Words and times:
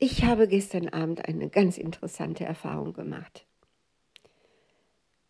Ich 0.00 0.24
habe 0.24 0.48
gestern 0.48 0.88
Abend 0.88 1.28
eine 1.28 1.48
ganz 1.48 1.78
interessante 1.78 2.44
Erfahrung 2.44 2.92
gemacht. 2.92 3.46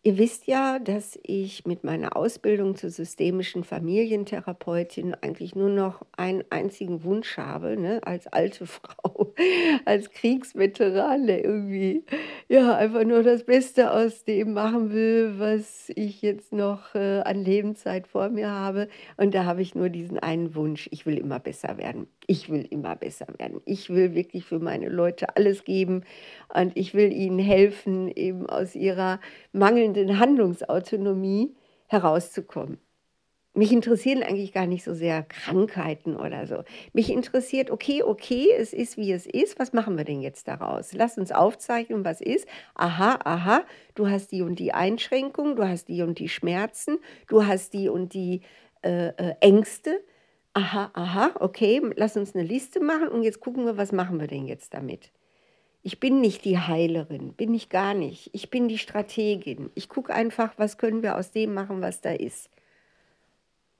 Ihr 0.03 0.17
wisst 0.17 0.47
ja, 0.47 0.79
dass 0.79 1.19
ich 1.21 1.67
mit 1.67 1.83
meiner 1.83 2.17
Ausbildung 2.17 2.73
zur 2.73 2.89
systemischen 2.89 3.63
Familientherapeutin 3.63 5.13
eigentlich 5.13 5.53
nur 5.53 5.69
noch 5.69 6.01
einen 6.17 6.43
einzigen 6.49 7.03
Wunsch 7.03 7.37
habe, 7.37 7.77
ne? 7.79 8.01
als 8.03 8.25
alte 8.25 8.65
Frau, 8.65 9.35
als 9.85 10.09
Kriegsveteran, 10.09 11.27
der 11.27 11.45
irgendwie 11.45 12.03
ja 12.49 12.75
einfach 12.75 13.03
nur 13.03 13.21
das 13.21 13.43
Beste 13.43 13.91
aus 13.91 14.23
dem 14.23 14.53
machen 14.53 14.91
will, 14.91 15.35
was 15.37 15.91
ich 15.95 16.23
jetzt 16.23 16.51
noch 16.51 16.95
äh, 16.95 17.19
an 17.19 17.45
Lebenszeit 17.45 18.07
vor 18.07 18.29
mir 18.29 18.49
habe. 18.49 18.87
Und 19.17 19.35
da 19.35 19.45
habe 19.45 19.61
ich 19.61 19.75
nur 19.75 19.89
diesen 19.89 20.17
einen 20.17 20.55
Wunsch, 20.55 20.89
ich 20.91 21.05
will 21.05 21.19
immer 21.19 21.39
besser 21.39 21.77
werden. 21.77 22.07
Ich 22.25 22.49
will 22.49 22.65
immer 22.67 22.95
besser 22.95 23.27
werden. 23.37 23.61
Ich 23.65 23.91
will 23.91 24.15
wirklich 24.15 24.45
für 24.45 24.59
meine 24.59 24.89
Leute 24.89 25.35
alles 25.35 25.63
geben 25.63 26.05
und 26.53 26.75
ich 26.75 26.95
will 26.95 27.13
ihnen 27.13 27.39
helfen, 27.39 28.09
eben 28.09 28.47
aus 28.47 28.73
ihrer 28.75 29.19
mangelnden 29.51 29.90
Handlungsautonomie 29.95 31.55
herauszukommen. 31.87 32.79
Mich 33.53 33.73
interessieren 33.73 34.23
eigentlich 34.23 34.53
gar 34.53 34.65
nicht 34.65 34.85
so 34.85 34.93
sehr 34.93 35.23
Krankheiten 35.23 36.15
oder 36.15 36.47
so. 36.47 36.63
Mich 36.93 37.09
interessiert, 37.09 37.69
okay, 37.69 38.01
okay, 38.01 38.47
es 38.57 38.71
ist 38.71 38.95
wie 38.95 39.11
es 39.11 39.25
ist. 39.25 39.59
Was 39.59 39.73
machen 39.73 39.97
wir 39.97 40.05
denn 40.05 40.21
jetzt 40.21 40.47
daraus? 40.47 40.93
Lass 40.93 41.17
uns 41.17 41.33
aufzeichnen, 41.33 42.05
was 42.05 42.21
ist. 42.21 42.47
Aha, 42.75 43.19
aha, 43.25 43.63
du 43.93 44.07
hast 44.07 44.31
die 44.31 44.41
und 44.41 44.57
die 44.57 44.73
Einschränkungen, 44.73 45.57
du 45.57 45.67
hast 45.67 45.89
die 45.89 46.01
und 46.01 46.17
die 46.19 46.29
Schmerzen, 46.29 46.99
du 47.27 47.45
hast 47.45 47.73
die 47.73 47.89
und 47.89 48.13
die 48.13 48.39
äh, 48.83 49.07
äh, 49.07 49.35
Ängste. 49.41 50.01
Aha, 50.53 50.91
aha, 50.93 51.31
okay, 51.41 51.81
lass 51.97 52.15
uns 52.15 52.33
eine 52.33 52.45
Liste 52.45 52.79
machen 52.79 53.09
und 53.09 53.23
jetzt 53.23 53.41
gucken 53.41 53.65
wir, 53.65 53.75
was 53.75 53.91
machen 53.91 54.21
wir 54.21 54.27
denn 54.27 54.47
jetzt 54.47 54.73
damit. 54.73 55.11
Ich 55.83 55.99
bin 55.99 56.21
nicht 56.21 56.45
die 56.45 56.59
Heilerin, 56.59 57.33
bin 57.33 57.53
ich 57.53 57.69
gar 57.69 57.93
nicht. 57.93 58.29
Ich 58.33 58.51
bin 58.51 58.67
die 58.67 58.77
Strategin. 58.77 59.71
Ich 59.73 59.89
gucke 59.89 60.13
einfach, 60.13 60.53
was 60.57 60.77
können 60.77 61.01
wir 61.01 61.17
aus 61.17 61.31
dem 61.31 61.53
machen, 61.53 61.81
was 61.81 62.01
da 62.01 62.11
ist. 62.11 62.49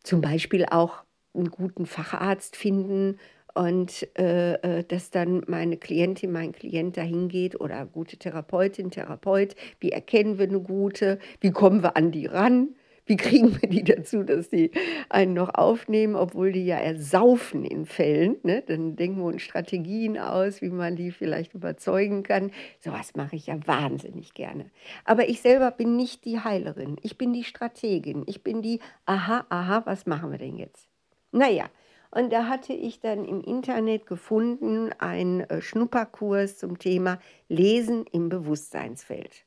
Zum 0.03 0.21
Beispiel 0.21 0.66
auch 0.66 1.03
einen 1.35 1.52
guten 1.52 1.85
Facharzt 1.85 2.55
finden 2.55 3.19
und 3.53 4.08
äh, 4.17 4.53
äh 4.53 4.83
dass 4.83 5.11
dann 5.11 5.43
meine 5.47 5.77
Klientin, 5.77 6.31
mein 6.31 6.53
Klient 6.53 6.97
dahin 6.97 7.30
geht 7.30 7.59
oder 7.59 7.85
gute 7.85 8.17
Therapeutin, 8.17 8.89
Therapeut. 8.89 9.55
Wie 9.80 9.91
erkennen 9.91 10.39
wir 10.39 10.47
eine 10.47 10.59
gute? 10.59 11.19
Wie 11.39 11.52
kommen 11.52 11.83
wir 11.83 11.95
an 11.97 12.11
die 12.11 12.25
ran? 12.25 12.75
Wie 13.05 13.17
kriegen 13.17 13.59
wir 13.59 13.69
die 13.69 13.83
dazu, 13.83 14.23
dass 14.23 14.49
die 14.49 14.71
einen 15.09 15.33
noch 15.33 15.53
aufnehmen, 15.53 16.16
obwohl 16.16 16.52
die 16.52 16.66
ja 16.66 16.77
ersaufen 16.77 17.66
in 17.66 17.85
Fällen? 17.85 18.38
Ne? 18.43 18.63
Dann 18.66 18.95
denken 18.95 19.19
wir 19.19 19.25
uns 19.25 19.41
Strategien 19.41 20.17
aus, 20.17 20.61
wie 20.61 20.69
man 20.69 20.95
die 20.95 21.11
vielleicht 21.11 21.53
überzeugen 21.53 22.23
kann. 22.23 22.52
Sowas 22.80 23.16
mache 23.16 23.35
ich 23.35 23.47
ja 23.47 23.58
wahnsinnig 23.66 24.33
gerne. 24.33 24.69
Aber 25.05 25.27
ich 25.30 25.41
selber 25.41 25.71
bin 25.71 25.95
nicht 25.95 26.25
die 26.25 26.39
Heilerin. 26.39 26.97
Ich 27.02 27.17
bin 27.17 27.33
die 27.33 27.43
Strategin. 27.43 28.23
Ich 28.27 28.43
bin 28.43 28.61
die, 28.61 28.80
aha, 29.05 29.45
aha, 29.49 29.81
was 29.86 30.05
machen 30.05 30.31
wir 30.31 30.38
denn 30.38 30.58
jetzt? 30.58 30.88
Naja, 31.31 31.69
und 32.11 32.31
da 32.33 32.47
hatte 32.47 32.73
ich 32.73 32.99
dann 32.99 33.23
im 33.23 33.41
Internet 33.41 34.05
gefunden 34.05 34.91
einen 34.99 35.41
äh, 35.41 35.61
Schnupperkurs 35.61 36.58
zum 36.58 36.77
Thema 36.77 37.19
Lesen 37.47 38.05
im 38.11 38.27
Bewusstseinsfeld. 38.27 39.45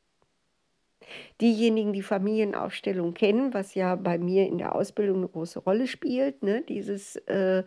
Diejenigen, 1.41 1.93
die 1.93 2.03
Familienaufstellung 2.03 3.15
kennen, 3.15 3.55
was 3.55 3.75
ja 3.75 3.95
bei 3.97 4.19
mir 4.19 4.47
in 4.47 4.59
der 4.59 4.75
Ausbildung 4.75 5.19
eine 5.19 5.29
große 5.29 5.61
Rolle 5.61 5.87
spielt, 5.87 6.43
ne, 6.43 6.63
dieses 6.63 7.17
äh, 7.27 7.63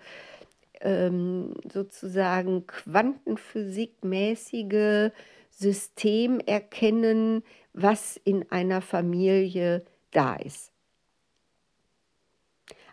ähm, 0.81 1.53
sozusagen 1.71 2.67
quantenphysikmäßige 2.67 5.11
System 5.49 6.39
erkennen, 6.39 7.43
was 7.73 8.19
in 8.23 8.49
einer 8.51 8.81
Familie 8.81 9.85
da 10.11 10.35
ist. 10.35 10.71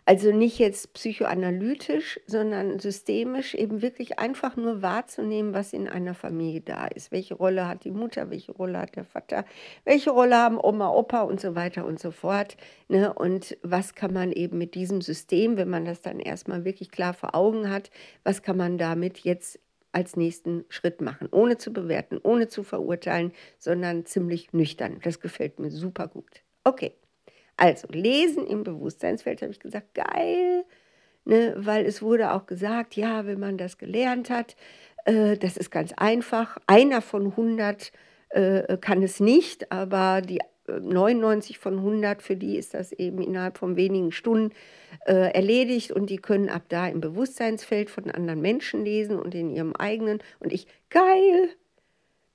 Also 0.07 0.31
nicht 0.31 0.59
jetzt 0.59 0.93
psychoanalytisch, 0.93 2.19
sondern 2.27 2.77
systemisch 2.77 3.55
eben 3.55 3.81
wirklich 3.81 4.19
einfach 4.19 4.55
nur 4.55 4.83
wahrzunehmen, 4.83 5.55
was 5.55 5.73
in 5.73 5.87
einer 5.87 6.13
Familie 6.13 6.61
da 6.61 6.85
ist. 6.85 7.11
Welche 7.11 7.33
Rolle 7.33 7.67
hat 7.67 7.85
die 7.85 7.91
Mutter, 7.91 8.29
welche 8.29 8.51
Rolle 8.51 8.77
hat 8.77 8.95
der 8.95 9.05
Vater, 9.05 9.45
welche 9.83 10.11
Rolle 10.11 10.35
haben 10.37 10.59
Oma, 10.61 10.89
Opa 10.89 11.21
und 11.21 11.41
so 11.41 11.55
weiter 11.55 11.85
und 11.87 11.99
so 11.99 12.11
fort. 12.11 12.55
Ne? 12.87 13.11
Und 13.13 13.57
was 13.63 13.95
kann 13.95 14.13
man 14.13 14.31
eben 14.31 14.59
mit 14.59 14.75
diesem 14.75 15.01
System, 15.01 15.57
wenn 15.57 15.69
man 15.69 15.85
das 15.85 16.01
dann 16.01 16.19
erstmal 16.19 16.65
wirklich 16.65 16.91
klar 16.91 17.15
vor 17.15 17.33
Augen 17.33 17.71
hat, 17.71 17.89
was 18.23 18.43
kann 18.43 18.57
man 18.57 18.77
damit 18.77 19.19
jetzt 19.19 19.59
als 19.91 20.15
nächsten 20.17 20.65
Schritt 20.69 21.01
machen, 21.01 21.29
ohne 21.31 21.57
zu 21.57 21.73
bewerten, 21.73 22.19
ohne 22.21 22.47
zu 22.47 22.61
verurteilen, 22.63 23.31
sondern 23.57 24.05
ziemlich 24.05 24.53
nüchtern. 24.53 24.99
Das 25.03 25.19
gefällt 25.19 25.59
mir 25.59 25.71
super 25.71 26.07
gut. 26.07 26.43
Okay. 26.63 26.93
Also 27.57 27.87
lesen 27.89 28.45
im 28.45 28.63
Bewusstseinsfeld, 28.63 29.41
habe 29.41 29.51
ich 29.51 29.59
gesagt, 29.59 29.93
geil, 29.93 30.65
ne, 31.23 31.53
weil 31.57 31.85
es 31.85 32.01
wurde 32.01 32.33
auch 32.33 32.45
gesagt, 32.45 32.95
ja, 32.95 33.25
wenn 33.25 33.39
man 33.39 33.57
das 33.57 33.77
gelernt 33.77 34.29
hat, 34.29 34.55
äh, 35.05 35.37
das 35.37 35.57
ist 35.57 35.71
ganz 35.71 35.93
einfach. 35.93 36.57
Einer 36.67 37.01
von 37.01 37.27
100 37.27 37.91
äh, 38.29 38.77
kann 38.77 39.01
es 39.03 39.19
nicht, 39.19 39.71
aber 39.71 40.21
die 40.21 40.39
99 40.67 41.55
äh, 41.55 41.59
von 41.59 41.77
100, 41.77 42.21
für 42.21 42.35
die 42.35 42.57
ist 42.57 42.73
das 42.73 42.91
eben 42.91 43.21
innerhalb 43.21 43.57
von 43.57 43.75
wenigen 43.75 44.11
Stunden 44.11 44.53
äh, 45.05 45.31
erledigt 45.33 45.91
und 45.91 46.09
die 46.09 46.17
können 46.17 46.49
ab 46.49 46.63
da 46.69 46.87
im 46.87 47.01
Bewusstseinsfeld 47.01 47.89
von 47.89 48.09
anderen 48.11 48.41
Menschen 48.41 48.83
lesen 48.83 49.19
und 49.19 49.35
in 49.35 49.49
ihrem 49.49 49.75
eigenen. 49.75 50.19
Und 50.39 50.51
ich, 50.51 50.67
geil, 50.89 51.49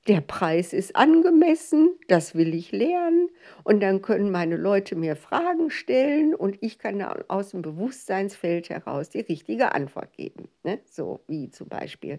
der 0.08 0.20
Preis 0.22 0.72
ist 0.72 0.96
angemessen, 0.96 1.90
das 2.08 2.34
will 2.34 2.54
ich 2.54 2.72
lernen 2.72 3.28
und 3.64 3.80
dann 3.80 4.00
können 4.00 4.30
meine 4.30 4.56
Leute 4.56 4.96
mir 4.96 5.14
Fragen 5.14 5.70
stellen 5.70 6.34
und 6.34 6.56
ich 6.62 6.78
kann 6.78 7.02
aus 7.02 7.50
dem 7.50 7.62
Bewusstseinsfeld 7.62 8.70
heraus 8.70 9.10
die 9.10 9.20
richtige 9.20 9.72
Antwort 9.72 10.12
geben. 10.14 10.48
Ne? 10.64 10.80
So 10.86 11.20
wie 11.26 11.50
zum 11.50 11.68
Beispiel, 11.68 12.18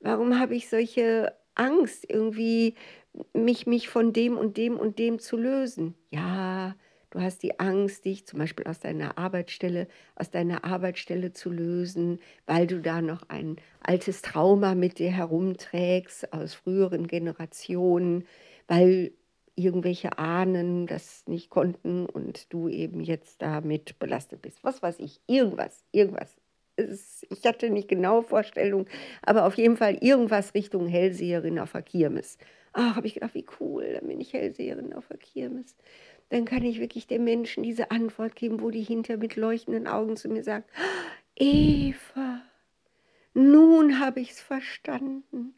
warum 0.00 0.38
habe 0.38 0.54
ich 0.54 0.68
solche 0.68 1.32
Angst, 1.54 2.04
irgendwie 2.08 2.74
mich, 3.32 3.66
mich 3.66 3.88
von 3.88 4.12
dem 4.12 4.36
und 4.36 4.56
dem 4.56 4.76
und 4.76 4.98
dem 4.98 5.18
zu 5.18 5.36
lösen? 5.36 5.94
Ja, 6.10 6.76
Du 7.10 7.20
hast 7.20 7.42
die 7.42 7.58
Angst, 7.58 8.04
dich 8.04 8.26
zum 8.26 8.38
Beispiel 8.38 8.66
aus 8.66 8.80
deiner 8.80 9.16
Arbeitsstelle, 9.16 9.88
aus 10.14 10.30
deiner 10.30 10.64
Arbeitsstelle 10.64 11.32
zu 11.32 11.50
lösen, 11.50 12.18
weil 12.46 12.66
du 12.66 12.80
da 12.80 13.00
noch 13.00 13.22
ein 13.28 13.56
altes 13.80 14.20
Trauma 14.20 14.74
mit 14.74 14.98
dir 14.98 15.10
herumträgst 15.10 16.32
aus 16.34 16.52
früheren 16.52 17.06
Generationen, 17.06 18.26
weil 18.66 19.12
irgendwelche 19.54 20.18
Ahnen 20.18 20.86
das 20.86 21.26
nicht 21.26 21.48
konnten 21.48 22.04
und 22.06 22.52
du 22.52 22.68
eben 22.68 23.00
jetzt 23.00 23.40
damit 23.40 23.98
belastet 23.98 24.42
bist. 24.42 24.62
Was 24.62 24.82
weiß 24.82 25.00
ich, 25.00 25.20
irgendwas, 25.26 25.84
irgendwas. 25.92 26.36
ich 26.76 27.44
hatte 27.44 27.70
nicht 27.70 27.88
genaue 27.88 28.22
Vorstellung, 28.22 28.86
aber 29.22 29.46
auf 29.46 29.56
jeden 29.56 29.78
Fall 29.78 29.96
irgendwas 30.02 30.52
Richtung 30.54 30.86
Hellseherin 30.86 31.58
auf 31.58 31.72
der 31.72 31.82
Kirmes. 31.82 32.36
Ach, 32.74 32.96
habe 32.96 33.06
ich 33.06 33.14
gedacht, 33.14 33.34
wie 33.34 33.46
cool, 33.58 33.94
dann 33.94 34.06
bin 34.06 34.20
ich 34.20 34.34
Hellseherin 34.34 34.92
auf 34.92 35.08
der 35.08 35.16
Kirmes 35.16 35.74
dann 36.30 36.44
kann 36.44 36.64
ich 36.64 36.80
wirklich 36.80 37.06
den 37.06 37.24
Menschen 37.24 37.62
diese 37.62 37.90
Antwort 37.90 38.36
geben, 38.36 38.60
wo 38.60 38.70
die 38.70 38.82
hinter 38.82 39.16
mit 39.16 39.36
leuchtenden 39.36 39.86
Augen 39.86 40.16
zu 40.16 40.28
mir 40.28 40.44
sagt, 40.44 40.70
Eva, 41.36 42.42
nun 43.34 44.00
habe 44.00 44.20
ich 44.20 44.32
es 44.32 44.40
verstanden, 44.40 45.54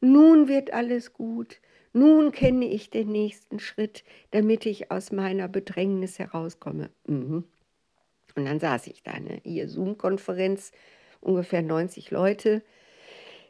nun 0.00 0.48
wird 0.48 0.72
alles 0.72 1.12
gut, 1.12 1.60
nun 1.92 2.32
kenne 2.32 2.66
ich 2.66 2.90
den 2.90 3.12
nächsten 3.12 3.58
Schritt, 3.58 4.04
damit 4.30 4.66
ich 4.66 4.90
aus 4.90 5.12
meiner 5.12 5.48
Bedrängnis 5.48 6.18
herauskomme. 6.18 6.90
Mhm. 7.06 7.44
Und 8.36 8.44
dann 8.46 8.58
saß 8.58 8.88
ich 8.88 9.02
da, 9.02 9.18
ne? 9.18 9.40
hier 9.44 9.68
Zoom-Konferenz, 9.68 10.72
ungefähr 11.20 11.62
90 11.62 12.10
Leute, 12.10 12.62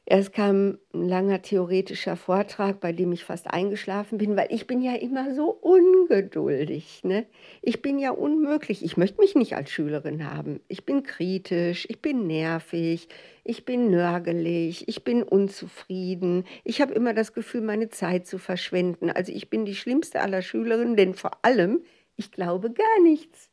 Erst 0.06 0.34
kam 0.34 0.78
ein 0.92 1.08
langer 1.08 1.40
theoretischer 1.40 2.16
Vortrag, 2.16 2.78
bei 2.78 2.92
dem 2.92 3.12
ich 3.12 3.24
fast 3.24 3.46
eingeschlafen 3.46 4.18
bin, 4.18 4.36
weil 4.36 4.48
ich 4.50 4.66
bin 4.66 4.82
ja 4.82 4.94
immer 4.94 5.34
so 5.34 5.48
ungeduldig. 5.50 7.00
Ne? 7.04 7.24
Ich 7.62 7.80
bin 7.80 7.98
ja 7.98 8.10
unmöglich. 8.10 8.84
Ich 8.84 8.98
möchte 8.98 9.20
mich 9.20 9.34
nicht 9.34 9.56
als 9.56 9.70
Schülerin 9.70 10.30
haben. 10.30 10.60
Ich 10.68 10.84
bin 10.84 11.04
kritisch, 11.04 11.86
ich 11.88 12.02
bin 12.02 12.26
nervig, 12.26 13.08
ich 13.44 13.64
bin 13.64 13.90
nörgelig, 13.90 14.88
ich 14.88 15.04
bin 15.04 15.22
unzufrieden. 15.22 16.44
Ich 16.64 16.82
habe 16.82 16.92
immer 16.92 17.14
das 17.14 17.32
Gefühl, 17.32 17.62
meine 17.62 17.88
Zeit 17.88 18.26
zu 18.26 18.36
verschwenden. 18.36 19.10
Also 19.10 19.32
ich 19.32 19.48
bin 19.48 19.64
die 19.64 19.74
schlimmste 19.74 20.20
aller 20.20 20.42
Schülerinnen, 20.42 20.96
denn 20.96 21.14
vor 21.14 21.38
allem, 21.40 21.80
ich 22.16 22.30
glaube 22.30 22.70
gar 22.70 23.02
nichts. 23.02 23.48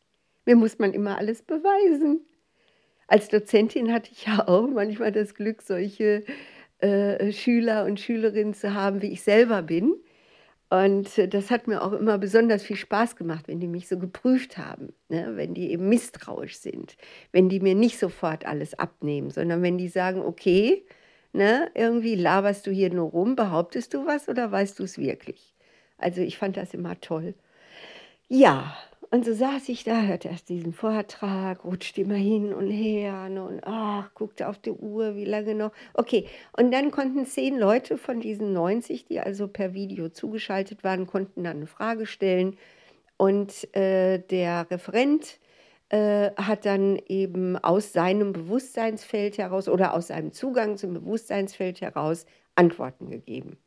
Mir 0.46 0.58
muss 0.58 0.80
man 0.80 0.92
immer 0.92 1.18
alles 1.18 1.44
beweisen 1.44 2.26
als 3.12 3.28
Dozentin 3.30 3.94
hatte 3.94 4.12
ich 4.12 4.26
ja 4.26 4.48
auch 4.48 4.68
manchmal 4.68 5.12
das 5.12 5.36
Glück, 5.36 5.62
solche 5.62 6.24
äh, 6.80 7.32
Schüler 7.32 7.86
und 7.86 8.00
Schülerinnen 8.00 8.54
zu 8.54 8.74
haben, 8.74 9.02
wie 9.02 9.12
ich 9.12 9.22
selber 9.22 9.62
bin. 9.62 9.96
Und 10.70 11.34
das 11.34 11.52
hat 11.52 11.68
mir 11.68 11.84
auch 11.84 11.92
immer 11.92 12.18
besonders 12.18 12.64
viel 12.64 12.78
Spaß 12.78 13.18
gemacht, 13.18 13.50
wenn 13.50 13.60
die 13.60 13.68
mich 13.68 13.90
so 13.90 14.00
geprüft 14.00 14.58
haben, 14.58 14.94
ne? 15.10 15.34
wenn 15.36 15.54
die 15.54 15.72
eben 15.72 15.90
misstrauisch 15.90 16.58
sind, 16.58 16.96
wenn 17.34 17.50
die 17.50 17.60
mir 17.60 17.76
nicht 17.76 18.00
sofort 18.00 18.46
alles 18.46 18.80
abnehmen, 18.80 19.32
sondern 19.32 19.62
wenn 19.62 19.78
die 19.78 19.90
sagen, 19.90 20.22
okay, 20.22 20.86
Ne? 21.34 21.72
Irgendwie 21.76 22.16
laberst 22.16 22.68
du 22.68 22.72
hier 22.72 22.94
nur 22.94 23.10
rum, 23.10 23.36
behauptest 23.36 23.94
du 23.94 24.06
was 24.06 24.28
oder 24.28 24.52
weißt 24.52 24.80
du 24.80 24.84
es 24.84 24.98
wirklich? 24.98 25.54
Also 25.98 26.22
ich 26.22 26.38
fand 26.38 26.58
das 26.58 26.74
immer 26.74 27.00
toll. 27.00 27.36
Ja, 28.28 28.76
und 29.12 29.26
so 29.26 29.34
saß 29.34 29.68
ich 29.68 29.84
da, 29.84 30.04
hörte 30.04 30.30
erst 30.30 30.48
diesen 30.48 30.72
Vortrag, 30.72 31.66
rutschte 31.66 32.02
immer 32.02 32.16
hin 32.16 32.54
und 32.54 32.70
her 32.70 33.28
ne, 33.28 33.44
und 33.44 33.60
ach, 33.66 34.14
guckte 34.14 34.48
auf 34.48 34.58
die 34.58 34.72
Uhr, 34.72 35.18
wie 35.18 35.26
lange 35.26 35.54
noch. 35.54 35.74
Okay, 35.94 36.28
und 36.56 36.72
dann 36.72 36.92
konnten 36.92 37.26
zehn 37.26 37.60
Leute 37.60 37.98
von 37.98 38.22
diesen 38.22 38.54
90, 38.54 39.04
die 39.06 39.20
also 39.20 39.50
per 39.50 39.74
Video 39.74 40.08
zugeschaltet 40.08 40.86
waren, 40.86 41.08
konnten 41.08 41.44
dann 41.44 41.58
eine 41.58 41.68
Frage 41.68 42.06
stellen. 42.06 42.58
Und 43.18 43.76
äh, 43.76 44.20
der 44.20 44.72
Referent 44.72 45.40
äh, 45.90 46.32
hat 46.38 46.66
dann 46.66 46.98
eben 47.10 47.58
aus 47.58 47.92
seinem 47.92 48.32
Bewusstseinsfeld 48.32 49.38
heraus 49.38 49.68
oder 49.68 49.94
aus 49.94 50.08
seinem 50.08 50.32
Zugang 50.32 50.78
zum 50.78 50.94
Bewusstseinsfeld 50.94 51.82
heraus 51.82 52.26
Antworten 52.56 53.10
gegeben. 53.10 53.58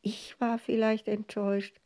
Ich 0.00 0.40
war 0.40 0.58
vielleicht 0.58 1.06
enttäuscht. 1.06 1.81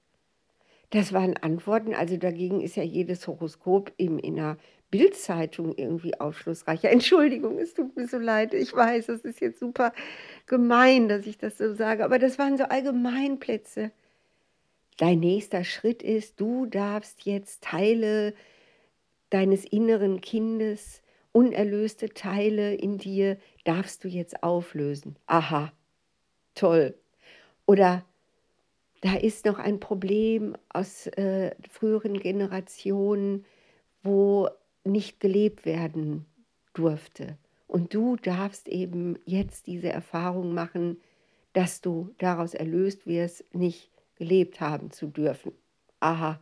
Das 0.91 1.13
waren 1.13 1.37
Antworten, 1.37 1.95
also 1.95 2.17
dagegen 2.17 2.61
ist 2.61 2.77
ja 2.77 2.83
jedes 2.83 3.27
Horoskop 3.27 3.93
eben 3.99 4.19
in 4.19 4.39
einer 4.39 4.57
Bildzeitung 4.91 5.75
irgendwie 5.77 6.19
aufschlussreicher. 6.19 6.91
Entschuldigung, 6.91 7.59
es 7.59 7.75
tut 7.75 7.97
mir 7.97 8.07
so 8.07 8.19
leid. 8.19 8.55
Ich 8.55 8.73
weiß, 8.73 9.07
das 9.07 9.23
ist 9.23 9.41
jetzt 9.41 9.59
super 9.59 9.93
gemein, 10.47 11.09
dass 11.09 11.27
ich 11.27 11.39
das 11.39 11.59
so 11.59 11.75
sage, 11.75 12.05
aber 12.05 12.19
das 12.19 12.39
waren 12.39 12.57
so 12.57 12.65
Allgemeinplätze. 12.65 13.91
Dein 14.97 15.21
nächster 15.21 15.65
Schritt 15.65 16.03
ist, 16.03 16.41
du 16.41 16.67
darfst 16.67 17.27
jetzt 17.27 17.65
Teile 17.65 18.33
deines 19.31 19.65
inneren 19.65 20.21
Kindes, 20.21 21.03
unerlöste 21.33 22.11
Teile 22.11 22.75
in 22.75 22.97
dir, 22.97 23.37
darfst 23.65 24.05
du 24.05 24.09
jetzt 24.09 24.43
auflösen. 24.43 25.19
Aha, 25.27 25.73
toll. 26.55 26.95
Oder 27.67 28.07
da 29.01 29.15
ist 29.15 29.45
noch 29.45 29.59
ein 29.59 29.81
Problem 29.81 30.57
aus 30.69 31.07
äh, 31.07 31.55
früheren 31.69 32.19
Generationen, 32.19 33.45
wo 34.03 34.49
nicht 34.85 35.21
gelebt 35.21 35.67
werden 35.67 36.27
durfte. 36.73 37.37
Und 37.67 37.95
du 37.95 38.17
darfst 38.17 38.69
eben 38.69 39.19
jetzt 39.25 39.67
diese 39.67 39.91
Erfahrung 39.91 40.55
machen, 40.55 41.01
dass 41.53 41.81
du 41.81 42.15
daraus 42.19 42.55
erlöst 42.55 43.07
wirst, 43.07 43.45
nicht 43.55 43.91
gelebt 44.17 44.61
haben 44.61 44.91
zu 44.91 45.09
dürfen. 45.09 45.53
Aha, 46.01 46.41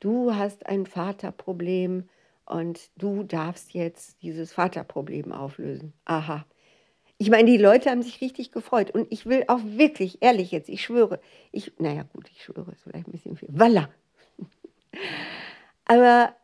du 0.00 0.34
hast 0.34 0.66
ein 0.66 0.86
Vaterproblem 0.86 2.08
und 2.46 2.90
du 2.96 3.22
darfst 3.22 3.74
jetzt 3.74 4.22
dieses 4.22 4.52
Vaterproblem 4.52 5.32
auflösen. 5.32 5.92
Aha. 6.04 6.46
Ich 7.22 7.28
meine, 7.28 7.50
die 7.50 7.58
Leute 7.58 7.90
haben 7.90 8.02
sich 8.02 8.22
richtig 8.22 8.50
gefreut 8.50 8.92
und 8.92 9.06
ich 9.12 9.26
will 9.26 9.44
auch 9.46 9.60
wirklich, 9.62 10.22
ehrlich 10.22 10.52
jetzt, 10.52 10.70
ich 10.70 10.82
schwöre, 10.82 11.20
ich, 11.52 11.70
naja 11.76 12.04
gut, 12.14 12.30
ich 12.30 12.42
schwöre, 12.42 12.72
ist 12.72 12.82
vielleicht 12.82 13.08
ein 13.08 13.12
bisschen 13.12 13.36
viel. 13.36 13.50
Voila. 13.52 13.90
Aber 15.84 16.34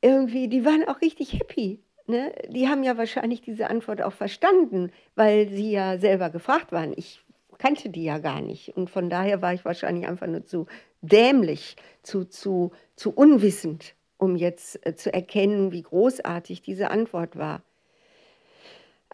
irgendwie, 0.00 0.46
die 0.46 0.64
waren 0.64 0.86
auch 0.86 1.00
richtig 1.00 1.32
happy. 1.32 1.80
Ne? 2.06 2.32
Die 2.48 2.68
haben 2.68 2.84
ja 2.84 2.96
wahrscheinlich 2.96 3.40
diese 3.40 3.68
Antwort 3.68 4.02
auch 4.02 4.12
verstanden, 4.12 4.92
weil 5.16 5.48
sie 5.48 5.72
ja 5.72 5.98
selber 5.98 6.30
gefragt 6.30 6.70
waren. 6.70 6.92
Ich 6.96 7.20
kannte 7.58 7.90
die 7.90 8.04
ja 8.04 8.18
gar 8.18 8.40
nicht. 8.40 8.76
Und 8.76 8.88
von 8.88 9.10
daher 9.10 9.42
war 9.42 9.52
ich 9.52 9.64
wahrscheinlich 9.64 10.06
einfach 10.06 10.28
nur 10.28 10.44
zu 10.44 10.66
dämlich, 11.00 11.74
zu, 12.04 12.24
zu, 12.24 12.70
zu 12.94 13.10
unwissend, 13.12 13.96
um 14.16 14.36
jetzt 14.36 14.86
äh, 14.86 14.94
zu 14.94 15.12
erkennen, 15.12 15.72
wie 15.72 15.82
großartig 15.82 16.62
diese 16.62 16.92
Antwort 16.92 17.36
war. 17.36 17.64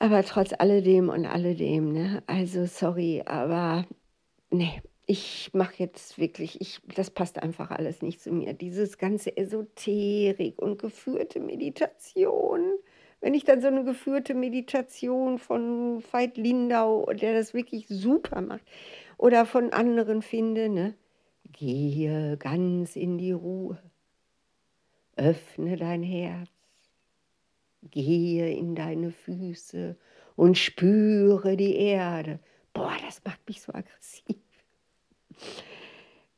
Aber 0.01 0.23
trotz 0.23 0.53
alledem 0.57 1.09
und 1.09 1.27
alledem, 1.27 1.93
ne? 1.93 2.23
Also 2.27 2.67
sorry, 2.67 3.23
aber 3.27 3.85
nee, 4.51 4.81
ich 5.07 5.51
mache 5.55 5.75
jetzt 5.79 6.19
wirklich, 6.19 6.61
ich, 6.61 6.81
das 6.95 7.11
passt 7.11 7.43
einfach 7.43 7.73
alles 7.73 8.01
nicht 8.01 8.21
zu 8.21 8.31
mir. 8.31 8.53
Dieses 8.53 8.99
ganze 8.99 9.37
Esoterik 9.37 10.61
und 10.63 10.79
geführte 10.79 11.41
Meditation. 11.41 12.75
Wenn 13.21 13.35
ich 13.35 13.43
dann 13.43 13.61
so 13.61 13.67
eine 13.67 13.83
geführte 13.83 14.35
Meditation 14.35 15.39
von 15.39 16.01
Veit 16.13 16.37
Lindau, 16.37 17.07
der 17.07 17.33
das 17.33 17.53
wirklich 17.53 17.89
super 17.89 18.41
macht, 18.41 18.63
oder 19.17 19.47
von 19.47 19.73
anderen 19.73 20.23
finde, 20.23 20.69
ne? 20.69 20.95
Gehe 21.51 22.37
ganz 22.37 22.95
in 22.95 23.19
die 23.19 23.33
Ruhe, 23.33 23.79
öffne 25.17 25.77
dein 25.77 26.05
Herz, 26.05 26.51
gehe 27.83 28.53
in 28.53 28.75
deine 28.75 29.11
Füße 29.11 29.97
und 30.37 30.59
spüre 30.59 31.57
die 31.57 31.77
Erde. 31.77 32.41
Boah, 32.73 32.97
das 33.05 33.23
macht 33.25 33.41
mich 33.49 33.63
so 33.63 33.73
aggressiv. 33.73 34.37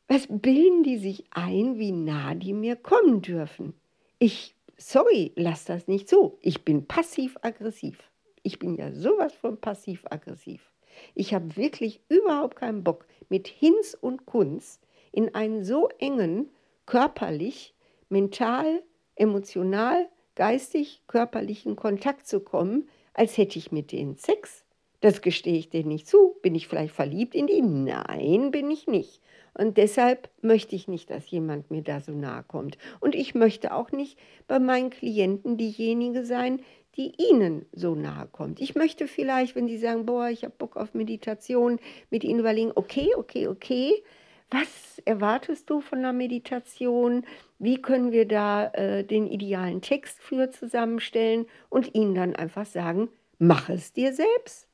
Was 0.09 0.27
bilden 0.29 0.83
die 0.83 0.99
sich 0.99 1.25
ein, 1.31 1.79
wie 1.79 1.93
nah 1.93 2.35
die 2.35 2.53
mir 2.53 2.77
kommen 2.77 3.23
dürfen? 3.23 3.75
Ich, 4.19 4.57
sorry, 4.77 5.33
lass 5.37 5.65
das 5.65 5.87
nicht 5.87 6.09
so. 6.09 6.39
Ich 6.43 6.65
bin 6.65 6.87
passiv-aggressiv. 6.87 8.11
Ich 8.43 8.59
bin 8.59 8.75
ja 8.75 8.93
sowas 8.93 9.33
von 9.35 9.61
passiv-aggressiv. 9.61 10.73
Ich 11.15 11.33
habe 11.33 11.57
wirklich 11.57 12.01
überhaupt 12.09 12.57
keinen 12.57 12.83
Bock, 12.83 13.07
mit 13.29 13.47
Hinz 13.47 13.97
und 13.99 14.27
Kunz 14.27 14.81
in 15.13 15.35
einen 15.35 15.65
so 15.65 15.89
engen, 15.99 16.51
körperlich, 16.87 17.75
mental, 18.09 18.83
emotional, 19.15 20.09
geistig, 20.41 21.03
körperlichen 21.07 21.77
Kontakt 21.77 22.27
zu 22.27 22.41
kommen, 22.41 22.89
als 23.13 23.37
hätte 23.37 23.59
ich 23.59 23.73
mit 23.73 23.93
denen 23.93 24.17
Sex. 24.17 24.65
Das 25.03 25.21
gestehe 25.21 25.59
ich 25.59 25.69
denen 25.69 25.89
nicht 25.89 26.07
zu. 26.07 26.35
Bin 26.41 26.55
ich 26.55 26.67
vielleicht 26.67 26.95
verliebt 26.95 27.35
in 27.35 27.47
die? 27.47 27.61
Nein, 27.61 28.51
bin 28.51 28.71
ich 28.71 28.87
nicht. 28.87 29.21
Und 29.53 29.77
deshalb 29.77 30.31
möchte 30.41 30.75
ich 30.75 30.89
nicht, 30.89 31.11
dass 31.11 31.31
jemand 31.31 31.71
mir 31.71 31.83
da 31.83 32.01
so 32.01 32.13
nahe 32.13 32.43
kommt. 32.43 32.79
Und 33.01 33.15
ich 33.15 33.35
möchte 33.35 33.75
auch 33.75 33.93
nicht 33.93 34.19
bei 34.49 34.59
meinen 34.59 34.89
Klienten 34.89 35.59
diejenige 35.59 36.25
sein, 36.25 36.63
die 36.97 37.13
ihnen 37.19 37.67
so 37.73 37.95
nahe 37.95 38.27
kommt. 38.27 38.63
Ich 38.63 38.75
möchte 38.75 39.09
vielleicht, 39.09 39.55
wenn 39.57 39.69
sie 39.69 39.77
sagen, 39.77 40.07
boah, 40.07 40.31
ich 40.31 40.43
habe 40.43 40.55
Bock 40.57 40.79
auf 40.79 40.95
Meditation, 40.95 41.81
mit 42.09 42.25
ihnen 42.25 42.41
überlegen, 42.41 42.73
okay, 42.75 43.11
okay, 43.15 43.47
okay, 43.47 44.03
was 44.51 45.01
erwartest 45.05 45.71
du 45.71 45.81
von 45.81 46.03
der 46.03 46.13
Meditation? 46.13 47.25
Wie 47.59 47.81
können 47.81 48.13
wir 48.13 48.27
da 48.27 48.69
äh, 48.69 49.05
den 49.05 49.27
idealen 49.27 49.81
Text 49.81 50.21
für 50.21 50.51
zusammenstellen 50.51 51.47
und 51.69 51.95
ihnen 51.95 52.15
dann 52.15 52.37
einfach 52.37 52.67
sagen, 52.67 53.09
mach 53.39 53.69
es 53.69 53.93
dir 53.93 54.13
selbst. 54.13 54.69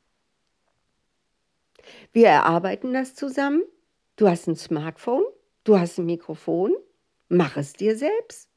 Wir 2.13 2.29
erarbeiten 2.29 2.93
das 2.93 3.15
zusammen. 3.15 3.63
Du 4.17 4.29
hast 4.29 4.49
ein 4.49 4.57
Smartphone, 4.57 5.25
du 5.65 5.79
hast 5.79 5.99
ein 5.99 6.07
Mikrofon, 6.07 6.75
mach 7.29 7.57
es 7.57 7.75
dir 7.75 7.97
selbst. 7.97 8.49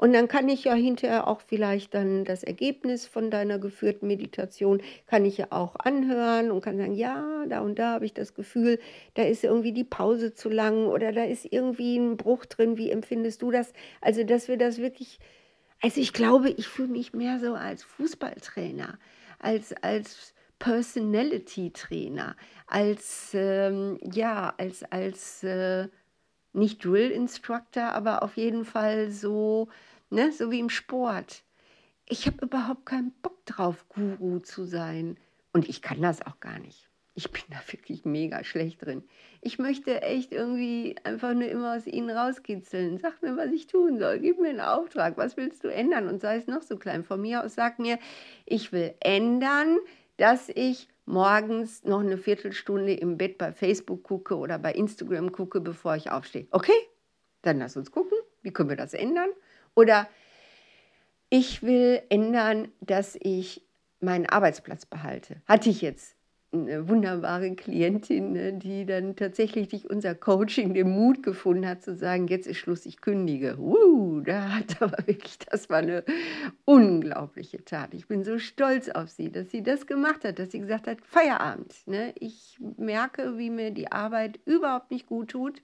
Und 0.00 0.14
dann 0.14 0.28
kann 0.28 0.48
ich 0.48 0.64
ja 0.64 0.72
hinterher 0.72 1.28
auch 1.28 1.42
vielleicht 1.42 1.92
dann 1.92 2.24
das 2.24 2.42
Ergebnis 2.42 3.06
von 3.06 3.30
deiner 3.30 3.58
geführten 3.58 4.06
Meditation, 4.06 4.80
kann 5.06 5.26
ich 5.26 5.36
ja 5.36 5.48
auch 5.50 5.76
anhören 5.76 6.50
und 6.50 6.62
kann 6.62 6.78
sagen, 6.78 6.94
ja, 6.94 7.44
da 7.46 7.60
und 7.60 7.78
da 7.78 7.92
habe 7.92 8.06
ich 8.06 8.14
das 8.14 8.32
Gefühl, 8.32 8.78
da 9.12 9.24
ist 9.24 9.44
irgendwie 9.44 9.74
die 9.74 9.84
Pause 9.84 10.32
zu 10.32 10.48
lang 10.48 10.86
oder 10.86 11.12
da 11.12 11.24
ist 11.24 11.44
irgendwie 11.44 11.98
ein 11.98 12.16
Bruch 12.16 12.46
drin. 12.46 12.78
Wie 12.78 12.90
empfindest 12.90 13.42
du 13.42 13.50
das? 13.50 13.74
Also, 14.00 14.24
dass 14.24 14.48
wir 14.48 14.56
das 14.56 14.78
wirklich, 14.78 15.18
also 15.82 16.00
ich 16.00 16.14
glaube, 16.14 16.48
ich 16.48 16.66
fühle 16.66 16.88
mich 16.88 17.12
mehr 17.12 17.38
so 17.38 17.52
als 17.52 17.82
Fußballtrainer, 17.82 18.98
als, 19.38 19.74
als 19.82 20.32
Personality-Trainer, 20.60 22.36
als, 22.66 23.32
ähm, 23.34 23.98
ja, 24.10 24.54
als, 24.56 24.82
als, 24.82 25.44
äh, 25.44 25.88
nicht 26.52 26.84
Drill-Instructor, 26.84 27.92
aber 27.92 28.22
auf 28.22 28.36
jeden 28.36 28.64
Fall 28.64 29.10
so, 29.10 29.68
ne, 30.10 30.32
so 30.32 30.50
wie 30.50 30.60
im 30.60 30.70
Sport. 30.70 31.42
Ich 32.06 32.26
habe 32.26 32.44
überhaupt 32.44 32.86
keinen 32.86 33.12
Bock 33.22 33.44
drauf, 33.46 33.86
Guru 33.88 34.40
zu 34.40 34.64
sein. 34.64 35.16
Und 35.52 35.68
ich 35.68 35.82
kann 35.82 36.02
das 36.02 36.22
auch 36.22 36.40
gar 36.40 36.58
nicht. 36.58 36.88
Ich 37.14 37.30
bin 37.30 37.42
da 37.50 37.58
wirklich 37.70 38.04
mega 38.04 38.44
schlecht 38.44 38.84
drin. 38.84 39.02
Ich 39.40 39.58
möchte 39.58 40.02
echt 40.02 40.32
irgendwie 40.32 40.96
einfach 41.02 41.34
nur 41.34 41.48
immer 41.48 41.76
aus 41.76 41.86
ihnen 41.86 42.10
rauskitzeln. 42.10 42.98
Sag 42.98 43.20
mir, 43.22 43.36
was 43.36 43.50
ich 43.50 43.66
tun 43.66 43.98
soll. 43.98 44.20
Gib 44.20 44.40
mir 44.40 44.50
einen 44.50 44.60
Auftrag. 44.60 45.16
Was 45.16 45.36
willst 45.36 45.64
du 45.64 45.68
ändern? 45.68 46.08
Und 46.08 46.20
sei 46.20 46.36
es 46.36 46.46
noch 46.46 46.62
so 46.62 46.76
klein. 46.76 47.04
Von 47.04 47.20
mir 47.20 47.44
aus 47.44 47.54
sag 47.54 47.78
mir, 47.78 47.98
ich 48.46 48.72
will 48.72 48.94
ändern, 49.00 49.78
dass 50.16 50.48
ich 50.48 50.88
morgens 51.04 51.84
noch 51.84 52.00
eine 52.00 52.16
Viertelstunde 52.16 52.94
im 52.94 53.18
Bett 53.18 53.38
bei 53.38 53.52
Facebook 53.52 54.04
gucke 54.04 54.36
oder 54.36 54.58
bei 54.58 54.72
Instagram 54.72 55.32
gucke, 55.32 55.60
bevor 55.60 55.96
ich 55.96 56.10
aufstehe. 56.10 56.46
Okay, 56.52 56.72
dann 57.42 57.58
lass 57.58 57.76
uns 57.76 57.90
gucken, 57.90 58.16
wie 58.42 58.52
können 58.52 58.68
wir 58.68 58.76
das 58.76 58.94
ändern? 58.94 59.30
Oder 59.76 60.08
ich 61.30 61.62
will 61.62 62.02
ändern, 62.08 62.68
dass 62.80 63.16
ich 63.20 63.62
meinen 64.00 64.26
Arbeitsplatz 64.26 64.86
behalte. 64.86 65.36
Hatte 65.46 65.70
ich 65.70 65.80
jetzt 65.82 66.16
'ne 66.52 66.88
wunderbare 66.88 67.54
Klientin, 67.54 68.32
ne, 68.32 68.52
die 68.54 68.84
dann 68.84 69.14
tatsächlich 69.14 69.68
durch 69.68 69.88
unser 69.88 70.16
Coaching 70.16 70.74
den 70.74 70.90
Mut 70.90 71.22
gefunden 71.22 71.68
hat 71.68 71.82
zu 71.82 71.94
sagen: 71.94 72.26
„Jetzt 72.26 72.48
ist 72.48 72.56
Schluss, 72.58 72.86
ich 72.86 73.00
kündige.“ 73.00 73.56
Uh, 73.58 74.20
da 74.22 74.56
hat 74.56 74.82
aber 74.82 75.06
wirklich 75.06 75.38
das 75.38 75.70
war 75.70 75.78
eine 75.78 76.02
unglaubliche 76.64 77.64
Tat. 77.64 77.94
Ich 77.94 78.08
bin 78.08 78.24
so 78.24 78.38
stolz 78.38 78.88
auf 78.88 79.10
sie, 79.10 79.30
dass 79.30 79.50
sie 79.50 79.62
das 79.62 79.86
gemacht 79.86 80.24
hat, 80.24 80.38
dass 80.40 80.50
sie 80.50 80.58
gesagt 80.60 80.88
hat: 80.88 80.98
„Feierabend, 81.02 81.74
ne? 81.86 82.12
Ich 82.18 82.58
merke, 82.76 83.38
wie 83.38 83.50
mir 83.50 83.70
die 83.70 83.92
Arbeit 83.92 84.40
überhaupt 84.46 84.90
nicht 84.90 85.06
gut 85.06 85.28
tut. 85.30 85.62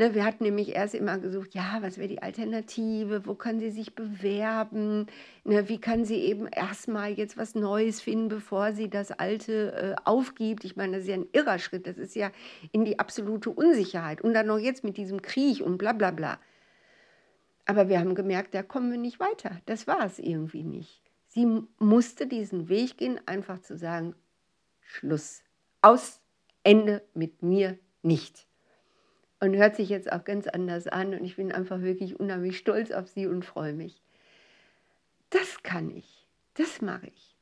Ne, 0.00 0.14
wir 0.14 0.24
hatten 0.24 0.44
nämlich 0.44 0.74
erst 0.74 0.94
immer 0.94 1.18
gesucht, 1.18 1.52
ja, 1.52 1.76
was 1.82 1.98
wäre 1.98 2.08
die 2.08 2.22
Alternative? 2.22 3.26
Wo 3.26 3.34
kann 3.34 3.60
sie 3.60 3.68
sich 3.68 3.94
bewerben? 3.94 5.08
Ne, 5.44 5.68
wie 5.68 5.78
kann 5.78 6.06
sie 6.06 6.22
eben 6.22 6.46
erstmal 6.46 7.12
jetzt 7.12 7.36
was 7.36 7.54
Neues 7.54 8.00
finden, 8.00 8.30
bevor 8.30 8.72
sie 8.72 8.88
das 8.88 9.12
Alte 9.12 9.72
äh, 9.74 10.00
aufgibt? 10.06 10.64
Ich 10.64 10.74
meine, 10.74 10.96
das 10.96 11.02
ist 11.02 11.08
ja 11.08 11.16
ein 11.16 11.28
irrer 11.34 11.58
Schritt. 11.58 11.86
Das 11.86 11.98
ist 11.98 12.16
ja 12.16 12.30
in 12.72 12.86
die 12.86 12.98
absolute 12.98 13.50
Unsicherheit. 13.50 14.22
Und 14.22 14.32
dann 14.32 14.46
noch 14.46 14.56
jetzt 14.56 14.84
mit 14.84 14.96
diesem 14.96 15.20
Krieg 15.20 15.60
und 15.60 15.76
bla 15.76 15.92
bla 15.92 16.12
bla. 16.12 16.40
Aber 17.66 17.90
wir 17.90 18.00
haben 18.00 18.14
gemerkt, 18.14 18.54
da 18.54 18.62
kommen 18.62 18.90
wir 18.90 18.98
nicht 18.98 19.20
weiter. 19.20 19.60
Das 19.66 19.86
war 19.86 20.02
es 20.06 20.18
irgendwie 20.18 20.64
nicht. 20.64 21.02
Sie 21.26 21.46
musste 21.78 22.26
diesen 22.26 22.70
Weg 22.70 22.96
gehen, 22.96 23.20
einfach 23.26 23.60
zu 23.60 23.76
sagen, 23.76 24.14
Schluss. 24.80 25.42
Aus, 25.82 26.22
Ende 26.62 27.02
mit 27.12 27.42
mir 27.42 27.78
nicht 28.00 28.46
und 29.40 29.56
hört 29.56 29.76
sich 29.76 29.88
jetzt 29.88 30.12
auch 30.12 30.24
ganz 30.24 30.46
anders 30.46 30.86
an. 30.86 31.14
Und 31.14 31.24
ich 31.24 31.36
bin 31.36 31.50
einfach 31.50 31.80
wirklich 31.80 32.20
unheimlich 32.20 32.58
stolz 32.58 32.90
auf 32.90 33.08
sie 33.08 33.26
und 33.26 33.44
freue 33.44 33.72
mich. 33.72 34.00
Das 35.30 35.62
kann 35.62 35.90
ich, 35.90 36.26
das 36.54 36.80
mache 36.82 37.06
ich. 37.08 37.36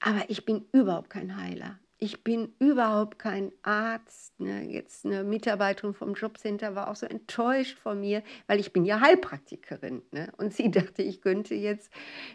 Aber 0.00 0.24
ich 0.28 0.44
bin 0.44 0.64
überhaupt 0.72 1.10
kein 1.10 1.36
Heiler. 1.36 1.78
Ich 2.02 2.24
bin 2.24 2.54
überhaupt 2.58 3.18
kein 3.18 3.52
Arzt. 3.62 4.40
Ne? 4.40 4.64
Jetzt 4.64 5.04
eine 5.04 5.22
Mitarbeiterin 5.22 5.92
vom 5.92 6.14
Jobcenter 6.14 6.74
war 6.74 6.88
auch 6.88 6.96
so 6.96 7.04
enttäuscht 7.04 7.78
von 7.78 8.00
mir, 8.00 8.22
weil 8.46 8.58
ich 8.58 8.72
bin 8.72 8.86
ja 8.86 9.00
Heilpraktikerin. 9.00 10.00
Ne? 10.10 10.32
Und 10.38 10.54
sie 10.54 10.70
dachte, 10.70 11.02
ich 11.02 11.20
könnte 11.20 11.54
jetzt 11.54 11.92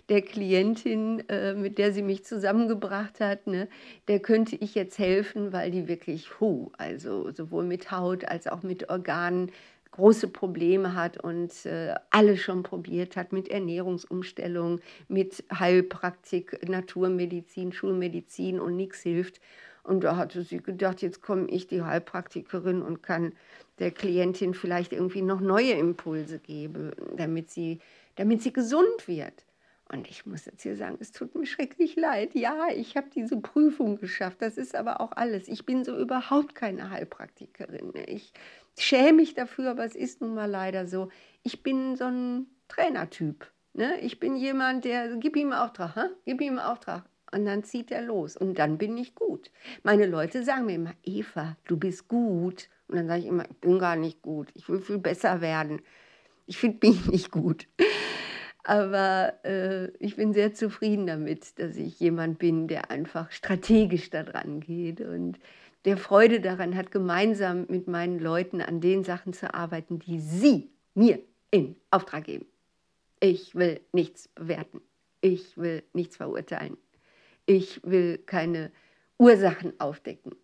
der 0.08 0.22
Klientin, 0.22 1.28
äh, 1.30 1.56
mit 1.56 1.80
der 1.80 1.94
sie 1.94 2.04
mich 2.04 2.24
zusammengebracht 2.24 3.20
hat, 3.20 3.48
ne, 3.48 3.68
der 4.08 4.20
könnte 4.20 4.56
ich 4.56 4.76
jetzt 4.76 5.00
helfen, 5.00 5.52
weil 5.52 5.72
die 5.72 5.88
wirklich, 5.88 6.40
hu, 6.40 6.72
also 6.78 7.32
sowohl 7.32 7.64
mit 7.64 7.90
Haut 7.90 8.24
als 8.24 8.46
auch 8.46 8.62
mit 8.62 8.90
Organen 8.92 9.52
große 9.96 10.28
Probleme 10.28 10.94
hat 10.94 11.24
und 11.24 11.66
äh, 11.66 11.96
alles 12.10 12.42
schon 12.42 12.64
probiert 12.64 13.16
hat 13.16 13.32
mit 13.32 13.48
Ernährungsumstellung, 13.48 14.82
mit 15.08 15.44
Heilpraktik, 15.58 16.68
Naturmedizin, 16.68 17.72
Schulmedizin 17.72 18.60
und 18.60 18.76
nichts 18.76 19.02
hilft. 19.02 19.40
Und 19.84 20.04
da 20.04 20.18
hatte 20.18 20.44
sie 20.44 20.58
gedacht, 20.58 21.02
jetzt 21.02 21.22
komme 21.22 21.48
ich, 21.48 21.68
die 21.68 21.82
Heilpraktikerin, 21.82 22.82
und 22.82 23.04
kann 23.04 23.34
der 23.80 23.92
Klientin 23.92 24.54
vielleicht 24.54 24.92
irgendwie 24.92 25.22
noch 25.22 25.40
neue 25.40 25.74
Impulse 25.74 26.40
geben, 26.40 26.92
damit 27.16 27.50
sie, 27.50 27.80
damit 28.16 28.42
sie 28.42 28.52
gesund 28.52 29.08
wird. 29.08 29.45
Und 29.92 30.10
ich 30.10 30.26
muss 30.26 30.46
jetzt 30.46 30.64
hier 30.64 30.76
sagen, 30.76 30.98
es 31.00 31.12
tut 31.12 31.36
mir 31.36 31.46
schrecklich 31.46 31.96
leid. 31.96 32.34
Ja, 32.34 32.68
ich 32.76 32.98
habe 32.98 33.08
diese 33.14 33.38
Prüfung 33.38 33.98
geschafft. 33.98 34.42
Das 34.42 34.58
ist 34.58 34.76
aber 34.76 35.00
auch 35.00 35.12
alles. 35.12 35.48
Ich 35.48 35.66
bin 35.66 35.84
so 35.84 35.96
überhaupt 35.96 36.56
keine 36.56 36.90
Heilpraktikerin. 36.90 37.94
Ich 38.08 38.34
schäme 38.78 39.14
mich 39.14 39.36
dafür, 39.36 39.72
aber 39.72 39.86
es 39.86 39.96
ist 39.96 40.22
nun 40.22 40.34
mal 40.34 40.50
leider 40.50 40.88
so. 40.88 41.10
Ich 41.44 41.62
bin 41.62 41.96
so 41.96 42.06
ein 42.06 42.48
Trainertyp. 42.68 43.52
Ne? 43.74 44.00
Ich 44.00 44.20
bin 44.20 44.36
jemand, 44.36 44.86
der, 44.86 45.18
gib 45.18 45.36
ihm 45.36 45.54
Auftrag, 45.54 45.96
ha? 45.96 46.10
gib 46.26 46.42
ihm 46.42 46.58
Auftrag. 46.58 47.04
Und 47.32 47.46
dann 47.46 47.64
zieht 47.64 47.92
er 47.92 48.02
los. 48.02 48.38
Und 48.38 48.58
dann 48.58 48.78
bin 48.78 48.98
ich 48.98 49.14
gut. 49.14 49.52
Meine 49.84 50.06
Leute 50.08 50.44
sagen 50.44 50.66
mir 50.66 50.76
immer, 50.76 50.94
Eva, 51.04 51.58
du 51.68 51.78
bist 51.78 52.08
gut. 52.08 52.70
Und 52.88 52.96
dann 52.96 53.08
sage 53.08 53.20
ich 53.20 53.28
immer, 53.28 53.44
ich 53.50 53.58
bin 53.58 53.78
gar 53.78 53.98
nicht 53.98 54.22
gut. 54.22 54.50
Ich 54.56 54.68
will 54.70 54.80
viel 54.80 55.00
besser 55.00 55.42
werden. 55.42 55.82
Ich 56.48 56.58
finde 56.58 56.88
mich 56.88 57.06
nicht 57.08 57.32
gut. 57.32 57.68
Aber 58.68 59.34
äh, 59.46 59.90
ich 60.00 60.16
bin 60.16 60.34
sehr 60.34 60.56
zufrieden 60.56 61.06
damit, 61.06 61.60
dass 61.60 61.76
ich 61.76 62.00
jemand 62.00 62.40
bin, 62.40 62.68
der 62.68 62.90
einfach 62.90 63.32
strategisch 63.32 64.10
daran 64.10 64.60
geht 64.60 65.02
und 65.02 65.38
der 65.86 65.98
Freude 65.98 66.42
daran 66.42 66.76
hat, 66.76 66.90
gemeinsam 66.90 67.68
mit 67.70 67.88
meinen 67.88 68.18
Leuten 68.18 68.62
an 68.62 68.82
den 68.82 69.04
Sachen 69.04 69.34
zu 69.34 69.54
arbeiten, 69.54 70.00
die 70.00 70.20
sie 70.20 70.72
mir 70.96 71.20
in 71.52 71.76
Auftrag 71.92 72.24
geben. 72.24 72.48
Ich 73.20 73.54
will 73.54 73.82
nichts 73.92 74.30
bewerten. 74.30 74.82
Ich 75.22 75.58
will 75.58 75.84
nichts 75.94 76.18
verurteilen. 76.18 76.76
Ich 77.46 77.82
will 77.84 78.18
keine 78.18 78.72
Ursachen 79.20 79.80
aufdecken. 79.80 80.36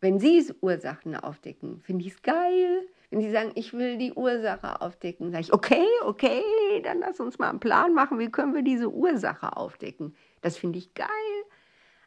Wenn 0.00 0.18
Sie 0.18 0.42
Ursachen 0.62 1.14
aufdecken, 1.14 1.80
finde 1.82 2.06
ich 2.06 2.12
es 2.14 2.22
geil. 2.22 2.88
Wenn 3.10 3.20
Sie 3.20 3.30
sagen, 3.30 3.52
ich 3.54 3.72
will 3.74 3.98
die 3.98 4.12
Ursache 4.12 4.80
aufdecken, 4.80 5.30
sage 5.30 5.42
ich, 5.42 5.52
okay, 5.52 5.86
okay, 6.04 6.42
dann 6.80 7.00
lass 7.00 7.20
uns 7.20 7.38
mal 7.38 7.50
einen 7.50 7.60
Plan 7.60 7.92
machen, 7.94 8.18
wie 8.18 8.30
können 8.30 8.54
wir 8.54 8.62
diese 8.62 8.90
Ursache 8.90 9.56
aufdecken. 9.56 10.14
Das 10.40 10.56
finde 10.56 10.78
ich 10.78 10.94
geil. 10.94 11.08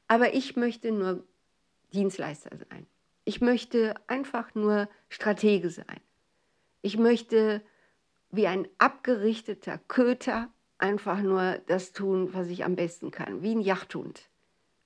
Aber 0.08 0.34
ich 0.34 0.56
möchte 0.56 0.92
nur 0.92 1.24
Dienstleister 1.94 2.52
sein. 2.58 2.88
Ich 3.26 3.42
möchte 3.42 3.96
einfach 4.08 4.56
nur 4.56 4.88
Stratege 5.10 5.70
sein. 5.70 6.00
Ich 6.82 6.98
möchte 6.98 7.62
wie 8.32 8.48
ein 8.48 8.68
abgerichteter 8.78 9.80
Köter 9.88 10.50
einfach 10.78 11.22
nur 11.22 11.60
das 11.68 11.94
tun, 11.94 12.34
was 12.34 12.48
ich 12.48 12.66
am 12.66 12.76
besten 12.76 13.12
kann, 13.12 13.42
wie 13.42 13.56
ein 13.56 13.62
Jachthund. 13.62 14.30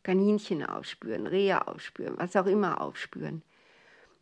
Kaninchen 0.04 0.66
aufspüren, 0.66 1.28
Rehe 1.28 1.68
aufspüren, 1.68 2.18
was 2.18 2.36
auch 2.36 2.46
immer 2.46 2.82
aufspüren. 2.82 3.44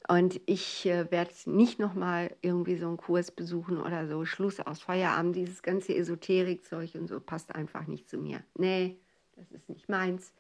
Und 0.08 0.40
ich 0.46 0.86
äh, 0.86 1.12
werde 1.12 1.34
nicht 1.46 1.80
nochmal 1.80 2.36
irgendwie 2.42 2.78
so 2.78 2.88
einen 2.88 2.98
Kurs 2.98 3.30
besuchen 3.30 3.82
oder 3.82 4.08
so. 4.08 4.24
Schluss 4.24 4.60
aus 4.62 4.80
Feierabend, 4.80 5.36
dieses 5.36 5.62
ganze 5.62 5.94
Esoterikzeug 5.96 6.96
und 6.96 7.08
so 7.08 7.20
passt 7.20 7.54
einfach 7.54 7.88
nicht 7.88 8.10
zu 8.10 8.18
mir. 8.18 8.42
Nee, 8.56 9.00
das 9.36 9.52
ist 9.52 9.68
nicht 9.68 9.90
meins. 9.90 10.34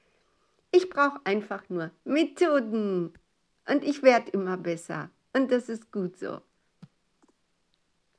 Ich 0.72 0.90
brauche 0.90 1.20
einfach 1.26 1.68
nur 1.70 1.92
Methoden. 2.06 3.14
Und 3.70 3.84
ich 3.84 4.04
werde 4.04 4.32
immer 4.32 4.56
besser. 4.56 5.10
Und 5.34 5.52
das 5.52 5.68
ist 5.68 5.92
gut 5.92 6.18
so. 6.18 6.42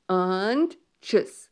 Und 0.07 0.77
tschüss. 1.01 1.48